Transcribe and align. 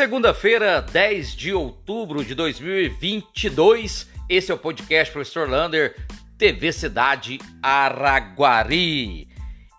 Segunda-feira, 0.00 0.80
10 0.80 1.36
de 1.36 1.52
outubro 1.52 2.24
de 2.24 2.34
2022. 2.34 4.08
Esse 4.30 4.50
é 4.50 4.54
o 4.54 4.56
podcast 4.56 5.12
Professor 5.12 5.46
Lander, 5.46 5.94
TV 6.38 6.72
Cidade 6.72 7.38
Araguari. 7.62 9.28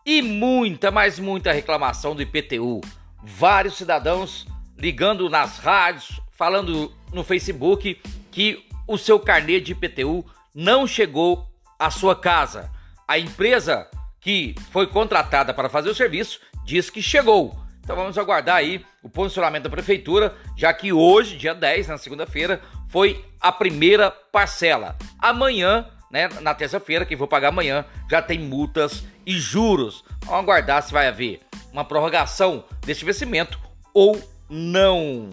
E 0.05 0.21
muita, 0.21 0.91
mas 0.91 1.17
muita 1.17 1.51
reclamação 1.51 2.13
do 2.13 2.21
IPTU. 2.21 2.81
Vários 3.23 3.77
cidadãos 3.77 4.45
ligando 4.77 5.27
nas 5.27 5.57
rádios, 5.57 6.21
falando 6.29 6.93
no 7.11 7.23
Facebook 7.23 7.99
que 8.29 8.63
o 8.87 8.99
seu 8.99 9.19
carnê 9.19 9.59
de 9.59 9.71
IPTU 9.71 10.23
não 10.53 10.85
chegou 10.85 11.49
à 11.79 11.89
sua 11.89 12.15
casa. 12.15 12.69
A 13.07 13.17
empresa 13.17 13.89
que 14.19 14.53
foi 14.69 14.85
contratada 14.85 15.51
para 15.51 15.67
fazer 15.67 15.89
o 15.89 15.95
serviço 15.95 16.39
diz 16.63 16.91
que 16.91 17.01
chegou 17.01 17.59
então 17.83 17.95
vamos 17.95 18.17
aguardar 18.17 18.57
aí 18.57 18.85
o 19.01 19.09
posicionamento 19.09 19.63
da 19.63 19.69
prefeitura, 19.69 20.35
já 20.55 20.73
que 20.73 20.93
hoje, 20.93 21.37
dia 21.37 21.53
10, 21.53 21.87
na 21.87 21.97
segunda-feira, 21.97 22.61
foi 22.87 23.25
a 23.39 23.51
primeira 23.51 24.11
parcela. 24.11 24.95
Amanhã, 25.19 25.87
né, 26.11 26.29
na 26.41 26.53
terça-feira, 26.53 27.05
que 27.05 27.15
vou 27.15 27.27
pagar 27.27 27.49
amanhã, 27.49 27.85
já 28.09 28.21
tem 28.21 28.39
multas 28.39 29.03
e 29.25 29.33
juros. 29.39 30.03
Vamos 30.25 30.43
aguardar 30.43 30.83
se 30.83 30.93
vai 30.93 31.07
haver 31.07 31.39
uma 31.71 31.83
prorrogação 31.83 32.63
deste 32.85 33.03
vencimento 33.03 33.59
ou 33.93 34.21
não. 34.49 35.29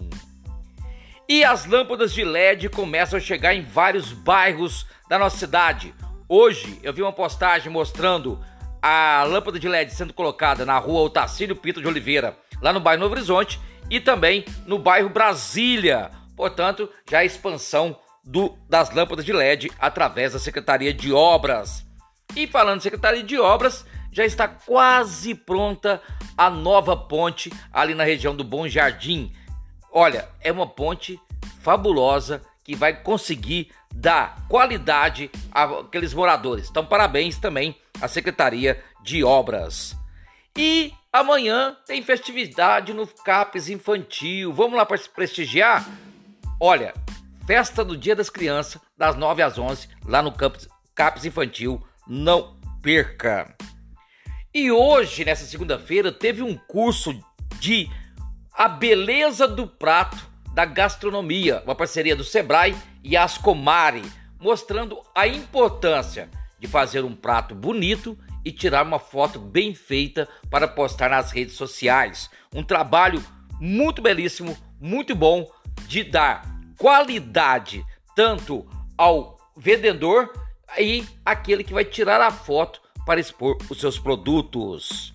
E 1.27 1.43
as 1.43 1.65
lâmpadas 1.65 2.11
de 2.11 2.23
LED 2.23 2.69
começam 2.69 3.17
a 3.17 3.21
chegar 3.21 3.53
em 3.53 3.61
vários 3.61 4.11
bairros 4.11 4.87
da 5.07 5.19
nossa 5.19 5.37
cidade. 5.37 5.93
Hoje 6.27 6.79
eu 6.81 6.93
vi 6.93 7.01
uma 7.01 7.13
postagem 7.13 7.71
mostrando 7.71 8.39
a 8.81 9.23
lâmpada 9.23 9.59
de 9.59 9.67
LED 9.67 9.93
sendo 9.93 10.13
colocada 10.13 10.65
na 10.65 10.77
rua 10.77 11.01
Otacílio 11.01 11.55
Pinto 11.55 11.81
de 11.81 11.87
Oliveira, 11.87 12.37
lá 12.61 12.71
no 12.71 12.79
bairro 12.79 13.01
Novo 13.01 13.13
Horizonte, 13.13 13.59
e 13.89 13.99
também 13.99 14.45
no 14.65 14.77
bairro 14.77 15.09
Brasília. 15.09 16.11
Portanto, 16.35 16.89
já 17.09 17.19
a 17.19 17.25
expansão 17.25 17.97
do, 18.23 18.57
das 18.69 18.93
lâmpadas 18.93 19.25
de 19.25 19.33
LED 19.33 19.71
através 19.79 20.33
da 20.33 20.39
Secretaria 20.39 20.93
de 20.93 21.11
Obras. 21.11 21.85
E 22.35 22.45
falando 22.45 22.81
Secretaria 22.81 23.23
de 23.23 23.39
Obras, 23.39 23.85
já 24.11 24.25
está 24.25 24.47
quase 24.47 25.33
pronta 25.33 26.01
a 26.37 26.49
nova 26.49 26.95
ponte 26.95 27.51
ali 27.73 27.93
na 27.93 28.03
região 28.03 28.35
do 28.35 28.43
Bom 28.43 28.67
Jardim. 28.67 29.31
Olha, 29.91 30.29
é 30.39 30.51
uma 30.51 30.67
ponte 30.67 31.19
fabulosa 31.61 32.41
que 32.63 32.75
vai 32.75 32.93
conseguir 33.01 33.71
dar 33.93 34.45
qualidade 34.47 35.29
àqueles 35.51 36.13
moradores. 36.13 36.69
Então, 36.69 36.85
parabéns 36.85 37.37
também 37.37 37.75
à 38.01 38.07
Secretaria 38.07 38.83
de 39.03 39.23
Obras. 39.23 39.95
E 40.57 40.93
amanhã 41.11 41.75
tem 41.85 42.01
festividade 42.01 42.93
no 42.93 43.07
CAPES 43.07 43.69
Infantil. 43.69 44.53
Vamos 44.53 44.77
lá 44.77 44.85
para 44.85 44.99
prestigiar? 45.13 45.87
Olha, 46.59 46.93
festa 47.45 47.83
do 47.83 47.97
Dia 47.97 48.15
das 48.15 48.29
Crianças, 48.29 48.81
das 48.97 49.15
9 49.15 49.41
às 49.41 49.57
11, 49.57 49.87
lá 50.05 50.21
no 50.21 50.31
CAPES, 50.31 50.67
CAPES 50.93 51.25
Infantil. 51.25 51.81
Não 52.07 52.57
perca! 52.81 53.55
E 54.53 54.71
hoje, 54.71 55.23
nessa 55.23 55.45
segunda-feira, 55.45 56.11
teve 56.11 56.41
um 56.41 56.57
curso 56.57 57.17
de 57.59 57.87
A 58.53 58.67
Beleza 58.67 59.47
do 59.47 59.67
Prato 59.67 60.17
da 60.53 60.65
gastronomia, 60.65 61.61
uma 61.63 61.75
parceria 61.75 62.15
do 62.15 62.23
Sebrae 62.23 62.75
e 63.03 63.15
Ascomari, 63.17 64.03
mostrando 64.39 64.99
a 65.15 65.27
importância 65.27 66.29
de 66.59 66.67
fazer 66.67 67.03
um 67.03 67.15
prato 67.15 67.55
bonito 67.55 68.17
e 68.43 68.51
tirar 68.51 68.85
uma 68.85 68.99
foto 68.99 69.39
bem 69.39 69.73
feita 69.73 70.27
para 70.49 70.67
postar 70.67 71.09
nas 71.09 71.31
redes 71.31 71.55
sociais. 71.55 72.29
Um 72.53 72.63
trabalho 72.63 73.23
muito 73.59 74.01
belíssimo, 74.01 74.57
muito 74.79 75.15
bom 75.15 75.49
de 75.87 76.03
dar 76.03 76.43
qualidade 76.77 77.83
tanto 78.15 78.65
ao 78.97 79.37
vendedor 79.57 80.31
e 80.77 81.05
aquele 81.25 81.63
que 81.63 81.73
vai 81.73 81.85
tirar 81.85 82.21
a 82.21 82.31
foto 82.31 82.81
para 83.05 83.19
expor 83.19 83.57
os 83.69 83.79
seus 83.79 83.97
produtos. 83.97 85.13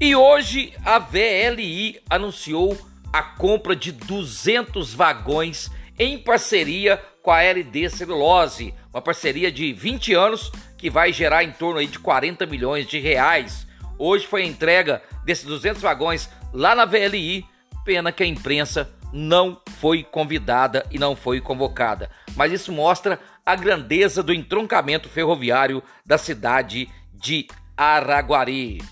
E 0.00 0.14
hoje 0.14 0.72
a 0.84 0.98
VLI 0.98 2.00
anunciou 2.08 2.76
a 3.12 3.22
compra 3.22 3.74
de 3.74 3.90
200 3.90 4.94
vagões 4.94 5.70
em 5.98 6.16
parceria 6.16 7.02
com 7.22 7.30
a 7.30 7.42
LD 7.42 7.90
Celulose, 7.90 8.72
uma 8.92 9.02
parceria 9.02 9.50
de 9.50 9.72
20 9.72 10.14
anos 10.14 10.52
que 10.76 10.88
vai 10.88 11.12
gerar 11.12 11.42
em 11.42 11.50
torno 11.50 11.80
aí 11.80 11.86
de 11.86 11.98
40 11.98 12.46
milhões 12.46 12.86
de 12.86 12.98
reais. 13.00 13.66
Hoje 13.98 14.26
foi 14.26 14.42
a 14.42 14.46
entrega 14.46 15.02
desses 15.24 15.44
200 15.44 15.82
vagões 15.82 16.30
lá 16.52 16.74
na 16.74 16.84
VLI, 16.84 17.44
pena 17.84 18.12
que 18.12 18.22
a 18.22 18.26
imprensa 18.26 18.90
não 19.12 19.60
foi 19.78 20.04
convidada 20.04 20.86
e 20.90 20.98
não 20.98 21.16
foi 21.16 21.40
convocada. 21.40 22.10
Mas 22.36 22.52
isso 22.52 22.70
mostra 22.70 23.18
a 23.44 23.56
grandeza 23.56 24.22
do 24.22 24.32
entroncamento 24.32 25.08
ferroviário 25.08 25.82
da 26.06 26.16
cidade 26.16 26.88
de 27.12 27.48
Araguari. 27.76 28.82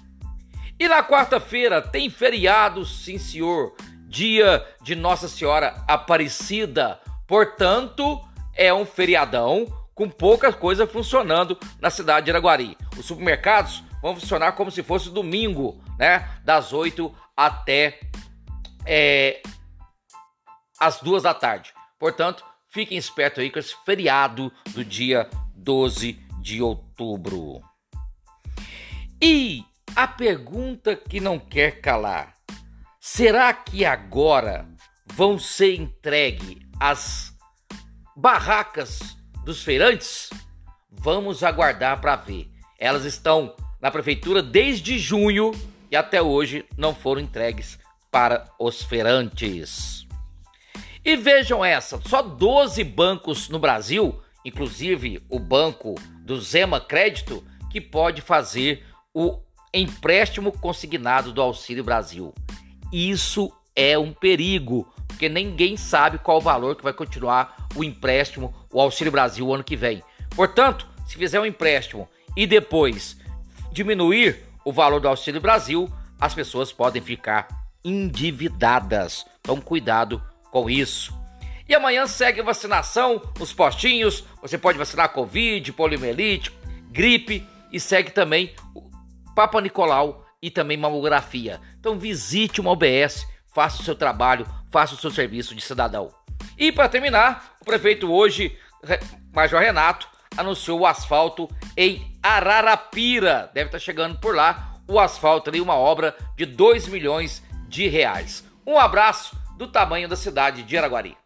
E 0.78 0.88
na 0.88 1.02
quarta-feira 1.02 1.80
tem 1.80 2.10
feriado, 2.10 2.84
sim 2.84 3.18
senhor 3.18 3.74
dia 4.06 4.64
de 4.82 4.94
Nossa 4.94 5.28
Senhora 5.28 5.84
Aparecida. 5.86 7.00
Portanto, 7.26 8.20
é 8.54 8.72
um 8.72 8.86
feriadão 8.86 9.66
com 9.94 10.08
pouca 10.08 10.52
coisa 10.52 10.86
funcionando 10.86 11.58
na 11.80 11.90
cidade 11.90 12.26
de 12.26 12.30
Araguari. 12.30 12.76
Os 12.96 13.06
supermercados 13.06 13.82
vão 14.00 14.14
funcionar 14.14 14.52
como 14.52 14.70
se 14.70 14.82
fosse 14.82 15.10
domingo, 15.10 15.82
né? 15.98 16.28
Das 16.44 16.72
8 16.72 17.12
até 17.36 17.98
é, 18.84 19.42
as 20.78 21.00
2 21.00 21.22
da 21.22 21.34
tarde. 21.34 21.72
Portanto, 21.98 22.44
fiquem 22.68 22.98
espertos 22.98 23.42
aí 23.42 23.50
com 23.50 23.58
esse 23.58 23.74
feriado 23.84 24.52
do 24.68 24.84
dia 24.84 25.28
12 25.54 26.12
de 26.40 26.62
outubro. 26.62 27.60
E 29.20 29.64
a 29.94 30.06
pergunta 30.06 30.94
que 30.94 31.20
não 31.20 31.38
quer 31.38 31.80
calar: 31.80 32.35
Será 33.08 33.52
que 33.54 33.84
agora 33.84 34.66
vão 35.06 35.38
ser 35.38 35.76
entregue 35.76 36.66
as 36.80 37.32
barracas 38.16 39.16
dos 39.44 39.62
feirantes? 39.62 40.28
Vamos 40.90 41.44
aguardar 41.44 42.00
para 42.00 42.16
ver. 42.16 42.50
Elas 42.76 43.04
estão 43.04 43.54
na 43.80 43.92
prefeitura 43.92 44.42
desde 44.42 44.98
junho 44.98 45.52
e 45.88 45.94
até 45.94 46.20
hoje 46.20 46.66
não 46.76 46.92
foram 46.92 47.20
entregues 47.20 47.78
para 48.10 48.44
os 48.58 48.82
feirantes. 48.82 50.04
E 51.04 51.14
vejam 51.14 51.64
essa, 51.64 52.00
só 52.08 52.20
12 52.22 52.82
bancos 52.82 53.48
no 53.48 53.60
Brasil, 53.60 54.20
inclusive 54.44 55.24
o 55.30 55.38
banco 55.38 55.94
do 56.22 56.40
Zema 56.40 56.80
Crédito, 56.80 57.46
que 57.70 57.80
pode 57.80 58.20
fazer 58.20 58.84
o 59.14 59.40
empréstimo 59.72 60.50
consignado 60.50 61.32
do 61.32 61.40
Auxílio 61.40 61.84
Brasil. 61.84 62.34
Isso 62.92 63.52
é 63.74 63.98
um 63.98 64.12
perigo, 64.12 64.86
porque 65.06 65.28
ninguém 65.28 65.76
sabe 65.76 66.18
qual 66.18 66.38
o 66.38 66.40
valor 66.40 66.76
que 66.76 66.82
vai 66.82 66.92
continuar 66.92 67.68
o 67.74 67.84
empréstimo, 67.84 68.54
o 68.72 68.80
Auxílio 68.80 69.12
Brasil 69.12 69.46
o 69.46 69.54
ano 69.54 69.64
que 69.64 69.76
vem. 69.76 70.02
Portanto, 70.34 70.86
se 71.06 71.16
fizer 71.16 71.40
um 71.40 71.46
empréstimo 71.46 72.08
e 72.36 72.46
depois 72.46 73.16
diminuir 73.72 74.42
o 74.64 74.72
valor 74.72 75.00
do 75.00 75.08
Auxílio 75.08 75.40
Brasil, 75.40 75.90
as 76.20 76.34
pessoas 76.34 76.72
podem 76.72 77.00
ficar 77.00 77.46
endividadas. 77.84 79.24
Então, 79.40 79.60
cuidado 79.60 80.22
com 80.50 80.68
isso. 80.68 81.14
E 81.68 81.74
amanhã 81.74 82.06
segue 82.06 82.42
vacinação 82.42 83.20
nos 83.38 83.52
postinhos. 83.52 84.24
Você 84.40 84.56
pode 84.58 84.78
vacinar 84.78 85.12
Covid, 85.12 85.72
poliomielite, 85.72 86.52
gripe 86.90 87.46
e 87.72 87.78
segue 87.78 88.10
também 88.10 88.54
o 88.74 88.82
Papa 89.34 89.60
Nicolau 89.60 90.25
e 90.42 90.50
também 90.50 90.76
mamografia. 90.76 91.60
Então 91.78 91.98
visite 91.98 92.60
uma 92.60 92.70
OBS, 92.70 93.26
faça 93.54 93.80
o 93.80 93.84
seu 93.84 93.94
trabalho, 93.94 94.46
faça 94.70 94.94
o 94.94 94.98
seu 94.98 95.10
serviço 95.10 95.54
de 95.54 95.62
cidadão. 95.62 96.10
E 96.58 96.70
para 96.70 96.88
terminar, 96.88 97.56
o 97.60 97.64
prefeito 97.64 98.12
hoje, 98.12 98.56
Major 99.32 99.60
Renato, 99.60 100.08
anunciou 100.36 100.80
o 100.80 100.86
asfalto 100.86 101.48
em 101.76 102.12
Ararapira. 102.22 103.50
Deve 103.54 103.68
estar 103.68 103.78
tá 103.78 103.84
chegando 103.84 104.18
por 104.18 104.34
lá 104.34 104.74
o 104.88 105.00
asfalto 105.00 105.50
ali, 105.50 105.60
uma 105.60 105.74
obra 105.74 106.16
de 106.36 106.46
2 106.46 106.88
milhões 106.88 107.42
de 107.68 107.88
reais. 107.88 108.44
Um 108.66 108.78
abraço 108.78 109.36
do 109.56 109.66
tamanho 109.66 110.08
da 110.08 110.16
cidade 110.16 110.62
de 110.62 110.76
Araguari. 110.76 111.16